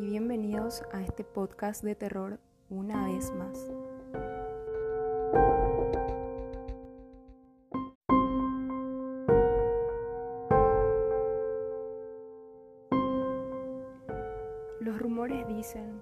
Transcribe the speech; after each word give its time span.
y 0.00 0.02
bienvenidos 0.02 0.82
a 0.92 1.02
este 1.02 1.24
podcast 1.24 1.84
de 1.84 1.94
terror 1.94 2.38
una 2.70 3.04
vez 3.04 3.30
más. 3.34 3.70
Los 14.80 14.98
rumores 14.98 15.46
dicen 15.48 16.00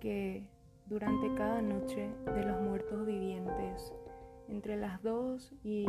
que 0.00 0.48
durante 0.86 1.34
cada 1.34 1.60
noche 1.60 2.10
de 2.24 2.42
los 2.42 2.62
muertos 2.62 3.04
vivientes, 3.04 3.92
entre 4.48 4.76
las 4.78 5.02
2 5.02 5.52
y 5.62 5.84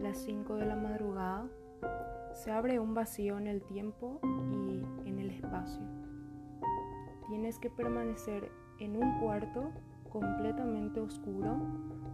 las 0.00 0.18
5 0.18 0.56
de 0.56 0.66
la 0.66 0.76
madrugada, 0.76 1.48
se 2.34 2.50
abre 2.50 2.78
un 2.78 2.92
vacío 2.92 3.38
en 3.38 3.46
el 3.46 3.62
tiempo 3.62 4.20
y 4.24 5.08
en 5.08 5.18
el 5.18 5.30
espacio. 5.30 6.11
Tienes 7.32 7.58
que 7.58 7.70
permanecer 7.70 8.52
en 8.78 8.94
un 8.94 9.18
cuarto 9.18 9.72
completamente 10.10 11.00
oscuro 11.00 11.56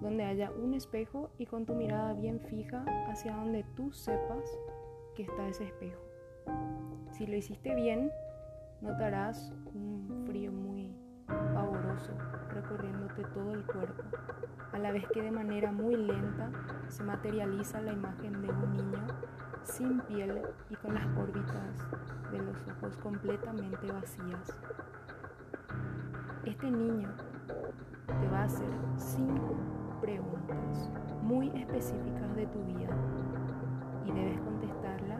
donde 0.00 0.22
haya 0.22 0.52
un 0.52 0.74
espejo 0.74 1.32
y 1.38 1.46
con 1.46 1.66
tu 1.66 1.74
mirada 1.74 2.12
bien 2.12 2.38
fija 2.38 2.84
hacia 3.08 3.34
donde 3.34 3.64
tú 3.74 3.90
sepas 3.90 4.44
que 5.16 5.24
está 5.24 5.48
ese 5.48 5.64
espejo. 5.64 6.00
Si 7.10 7.26
lo 7.26 7.34
hiciste 7.34 7.74
bien, 7.74 8.12
notarás 8.80 9.52
un 9.74 10.22
frío 10.24 10.52
muy 10.52 10.94
pavoroso 11.26 12.12
recorriéndote 12.50 13.24
todo 13.34 13.54
el 13.54 13.66
cuerpo, 13.66 14.04
a 14.70 14.78
la 14.78 14.92
vez 14.92 15.04
que 15.08 15.20
de 15.20 15.32
manera 15.32 15.72
muy 15.72 15.96
lenta 15.96 16.52
se 16.86 17.02
materializa 17.02 17.80
la 17.80 17.92
imagen 17.92 18.40
de 18.40 18.50
un 18.50 18.70
niño 18.70 19.06
sin 19.64 19.98
piel 20.02 20.42
y 20.70 20.76
con 20.76 20.94
las 20.94 21.08
órbitas 21.16 21.88
de 22.30 22.38
los 22.38 22.56
ojos 22.68 22.96
completamente 22.98 23.90
vacías. 23.90 24.60
Este 26.48 26.70
niño 26.70 27.10
te 28.06 28.28
va 28.30 28.38
a 28.38 28.44
hacer 28.44 28.70
cinco 28.96 29.54
preguntas 30.00 30.90
muy 31.22 31.48
específicas 31.48 32.34
de 32.36 32.46
tu 32.46 32.64
vida 32.64 32.88
y 34.06 34.12
debes 34.12 34.40
contestarla 34.40 35.18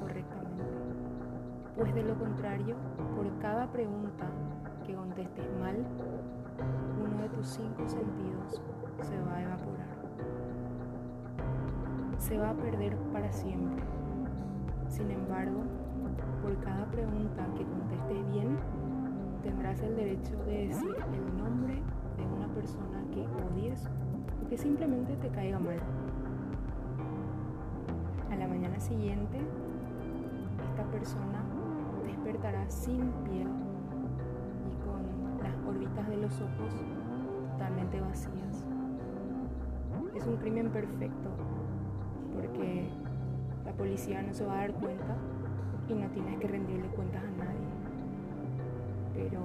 correctamente. 0.00 0.64
Pues 1.76 1.94
de 1.94 2.02
lo 2.02 2.18
contrario, 2.18 2.74
por 3.14 3.38
cada 3.38 3.70
pregunta 3.70 4.26
que 4.84 4.94
contestes 4.94 5.46
mal, 5.60 5.76
uno 7.04 7.22
de 7.22 7.28
tus 7.28 7.46
cinco 7.46 7.86
sentidos 7.86 8.60
se 9.02 9.16
va 9.20 9.36
a 9.36 9.42
evaporar. 9.42 9.96
Se 12.18 12.36
va 12.36 12.50
a 12.50 12.54
perder 12.54 12.96
para 13.12 13.30
siempre. 13.30 13.84
Sin 14.88 15.08
embargo, 15.08 15.62
por 16.42 16.58
cada 16.58 16.84
pregunta 16.86 17.46
que 17.56 17.64
contestes 17.64 18.32
bien, 18.32 18.58
tendrás 19.42 19.80
el 19.82 19.96
derecho 19.96 20.36
de 20.44 20.68
decir 20.68 20.96
el 21.12 21.38
nombre 21.38 21.74
de 22.16 22.24
una 22.24 22.48
persona 22.54 23.02
que 23.12 23.20
odies 23.20 23.88
o 24.44 24.48
que 24.48 24.56
simplemente 24.56 25.16
te 25.16 25.28
caiga 25.28 25.58
mal. 25.58 25.78
A 28.30 28.36
la 28.36 28.46
mañana 28.46 28.78
siguiente, 28.78 29.38
esta 30.70 30.84
persona 30.90 31.42
despertará 32.06 32.68
sin 32.68 33.10
piel 33.24 33.48
órbitas 35.68 36.08
de 36.08 36.16
los 36.16 36.32
ojos 36.40 36.74
totalmente 37.52 38.00
vacías. 38.00 38.64
Es 40.16 40.26
un 40.26 40.36
crimen 40.36 40.70
perfecto 40.70 41.30
porque 42.34 42.88
la 43.64 43.72
policía 43.72 44.22
no 44.22 44.32
se 44.32 44.44
va 44.46 44.54
a 44.54 44.56
dar 44.60 44.72
cuenta 44.74 45.16
y 45.88 45.94
no 45.94 46.08
tienes 46.08 46.38
que 46.38 46.48
rendirle 46.48 46.88
cuentas 46.88 47.22
a 47.22 47.44
nadie. 47.44 47.67
Pero 49.18 49.40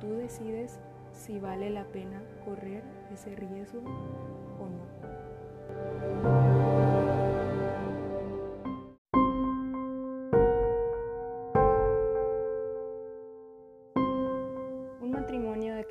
tú 0.00 0.14
decides 0.16 0.78
si 1.12 1.40
vale 1.40 1.70
la 1.70 1.84
pena 1.84 2.22
correr 2.44 2.84
ese 3.12 3.34
riesgo 3.34 3.80
o 3.80 4.68
no. 4.68 4.84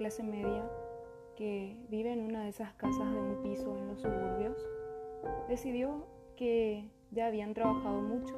clase 0.04 0.24
media 0.24 0.70
que 1.36 1.78
vive 1.90 2.12
en 2.12 2.22
una 2.22 2.44
de 2.44 2.50
esas 2.50 2.74
casas 2.74 3.12
de 3.12 3.20
un 3.20 3.42
piso 3.42 3.76
en 3.78 3.88
los 3.88 4.02
suburbios, 4.02 4.58
decidió 5.48 6.06
que 6.36 6.90
ya 7.12 7.28
habían 7.28 7.54
trabajado 7.54 8.02
mucho 8.02 8.36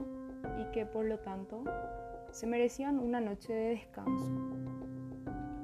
y 0.60 0.72
que 0.72 0.86
por 0.86 1.06
lo 1.06 1.20
tanto 1.20 1.64
se 2.36 2.48
merecían 2.48 3.00
una 3.00 3.22
noche 3.22 3.54
de 3.54 3.70
descanso. 3.70 4.30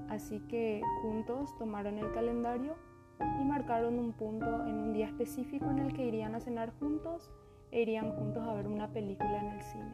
Así 0.07 0.39
que 0.47 0.81
juntos 1.01 1.53
tomaron 1.57 1.97
el 1.97 2.13
calendario 2.13 2.75
y 3.19 3.43
marcaron 3.43 3.99
un 3.99 4.13
punto 4.13 4.65
en 4.65 4.77
un 4.77 4.93
día 4.93 5.07
específico 5.07 5.69
en 5.69 5.79
el 5.79 5.93
que 5.93 6.05
irían 6.05 6.33
a 6.33 6.39
cenar 6.39 6.71
juntos 6.79 7.29
e 7.71 7.81
irían 7.81 8.13
juntos 8.13 8.47
a 8.47 8.53
ver 8.53 8.67
una 8.67 8.87
película 8.87 9.37
en 9.41 9.47
el 9.47 9.61
cine. 9.61 9.93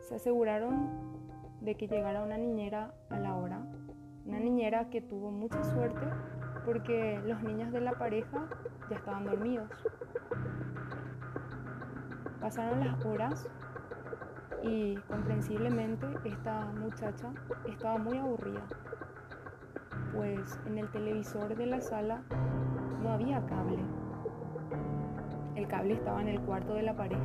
Se 0.00 0.16
aseguraron 0.16 0.90
de 1.62 1.74
que 1.76 1.88
llegara 1.88 2.22
una 2.22 2.36
niñera 2.36 2.94
a 3.08 3.18
la 3.18 3.36
hora 3.36 3.66
una 4.26 4.38
niñera 4.38 4.90
que 4.90 5.00
tuvo 5.00 5.30
mucha 5.30 5.64
suerte 5.64 6.06
porque 6.66 7.18
los 7.24 7.42
niños 7.42 7.72
de 7.72 7.80
la 7.80 7.92
pareja 7.92 8.46
ya 8.90 8.96
estaban 8.96 9.24
dormidos. 9.24 9.70
Pasaron 12.40 12.80
las 12.80 13.02
horas 13.06 13.48
y 14.62 14.96
comprensiblemente 15.08 16.06
esta 16.24 16.66
muchacha 16.66 17.32
estaba 17.68 17.98
muy 17.98 18.18
aburrida, 18.18 18.62
pues 20.14 20.58
en 20.66 20.78
el 20.78 20.90
televisor 20.90 21.56
de 21.56 21.66
la 21.66 21.80
sala 21.80 22.22
no 23.02 23.10
había 23.10 23.44
cable. 23.46 23.78
El 25.54 25.66
cable 25.66 25.94
estaba 25.94 26.20
en 26.20 26.28
el 26.28 26.40
cuarto 26.40 26.74
de 26.74 26.82
la 26.82 26.96
pareja. 26.96 27.22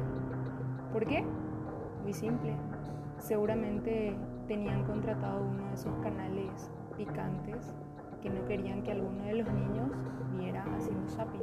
¿Por 0.91 1.05
qué? 1.05 1.25
Muy 2.03 2.13
simple. 2.13 2.55
Seguramente 3.17 4.15
tenían 4.47 4.83
contratado 4.85 5.43
uno 5.43 5.67
de 5.67 5.73
esos 5.73 5.93
canales 6.03 6.71
picantes 6.97 7.73
que 8.21 8.29
no 8.29 8.45
querían 8.45 8.83
que 8.83 8.91
alguno 8.91 9.23
de 9.23 9.35
los 9.35 9.47
niños 9.51 9.89
viera 10.37 10.65
haciendo 10.75 11.07
zapping. 11.09 11.41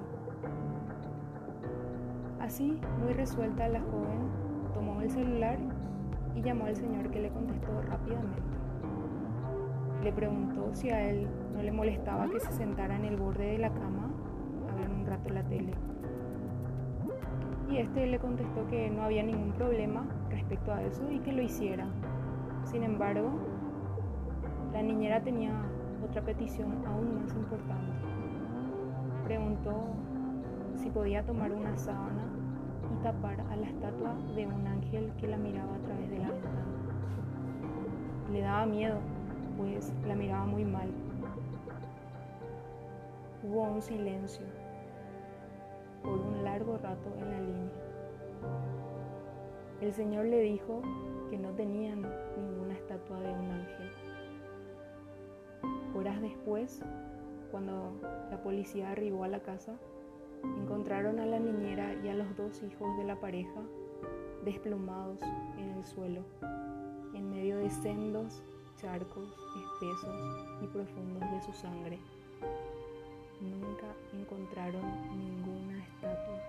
Así, 2.41 2.81
muy 3.01 3.13
resuelta, 3.13 3.69
la 3.69 3.81
joven 3.81 4.52
tomó 4.85 5.01
el 5.01 5.11
celular 5.11 5.59
y 6.35 6.43
llamó 6.43 6.65
al 6.65 6.75
señor 6.75 7.09
que 7.11 7.21
le 7.21 7.31
contestó 7.31 7.83
rápidamente. 7.83 8.43
Le 10.03 10.13
preguntó 10.13 10.71
si 10.73 10.91
a 10.91 11.09
él 11.09 11.29
no 11.55 11.63
le 11.63 11.71
molestaba 11.71 12.29
que 12.29 12.41
se 12.41 12.53
sentara 12.53 12.97
en 12.97 13.05
el 13.05 13.17
borde 13.17 13.53
de 13.53 13.59
la 13.59 13.73
cama 13.73 14.11
a 14.73 14.75
ver 14.75 14.91
un 14.91 15.07
rato 15.07 15.29
la 15.31 15.45
tele. 15.45 15.73
Y 17.71 17.77
este 17.79 18.07
le 18.07 18.19
contestó 18.19 18.67
que 18.67 18.91
no 18.91 19.03
había 19.03 19.23
ningún 19.23 19.53
problema 19.53 20.05
respecto 20.31 20.73
a 20.73 20.83
eso 20.83 21.09
y 21.13 21.21
que 21.21 21.33
lo 21.33 21.43
hiciera. 21.43 21.87
Sin 22.65 22.83
embargo, 22.83 23.31
la 24.73 24.83
niñera 24.83 25.23
tenía 25.23 25.53
otra 26.05 26.23
petición 26.23 26.85
aún 26.87 27.23
más 27.23 27.33
importante. 27.37 27.93
Preguntó 29.25 29.95
si 30.75 30.91
podía 30.91 31.23
tomar 31.25 31.53
una 31.53 31.77
sábana 31.77 32.42
tapar 33.03 33.41
a 33.41 33.57
la 33.57 33.67
estatua 33.67 34.15
de 34.35 34.47
un 34.47 34.67
ángel 34.67 35.13
que 35.19 35.29
la 35.29 35.37
miraba 35.37 35.75
a 35.75 35.79
través 35.79 36.11
de 36.11 36.19
la 36.19 36.31
ventana. 36.31 36.65
Le 38.31 38.41
daba 38.41 38.67
miedo, 38.67 38.99
pues 39.57 39.93
la 40.07 40.15
miraba 40.15 40.47
muy 40.47 40.65
mal. 40.65 40.89
Hubo 43.43 43.63
un 43.63 43.83
silencio 43.83 44.47
por 46.03 46.19
un 46.19 46.45
largo 46.45 46.79
rato 46.79 47.13
en 47.19 47.31
la 47.31 47.41
línea. 47.41 47.73
El 49.81 49.93
Señor 49.93 50.27
le 50.27 50.41
dijo 50.41 50.81
que 51.31 51.39
no 51.39 51.51
tenían 51.51 52.03
ninguna 52.37 52.75
estatua 52.75 53.21
de 53.21 53.33
un 53.33 53.51
ángel. 53.51 53.91
Horas 55.95 56.21
después, 56.21 56.81
cuando 57.51 57.93
la 58.31 58.43
policía 58.43 58.93
arribó 58.93 59.25
a 59.25 59.29
la 59.29 59.41
casa, 59.41 59.75
encontraron 60.45 61.19
a 61.21 61.27
la 61.27 61.39
niñera 61.39 61.95
y 62.05 62.09
a 62.09 62.15
los 62.15 62.37
dos 62.37 62.63
hijos 62.63 62.97
de 62.99 63.05
la 63.05 63.21
pareja 63.21 63.61
desplomados 64.45 65.21
en 65.57 65.71
el 65.71 65.85
suelo, 65.85 66.23
en 67.15 67.31
medio 67.31 67.59
de 67.59 67.71
sendos 67.71 68.43
charcos 68.81 69.29
espesos 69.57 70.47
y 70.63 70.67
profundos 70.67 71.31
de 71.31 71.43
su 71.43 71.53
sangre. 71.53 71.99
Nunca 73.41 73.87
encontraron 74.13 74.83
ninguna 75.17 75.85
estatua. 75.85 76.43